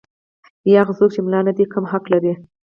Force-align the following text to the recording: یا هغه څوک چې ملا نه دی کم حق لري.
یا 0.73 0.79
هغه 0.83 0.93
څوک 0.99 1.09
چې 1.15 1.19
ملا 1.25 1.39
نه 1.47 1.53
دی 1.57 1.63
کم 1.73 1.83
حق 1.91 2.03
لري. 2.13 2.33